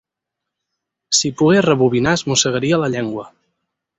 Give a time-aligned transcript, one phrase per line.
[1.17, 3.29] Si pogués rebobinar es mossegaria llengua.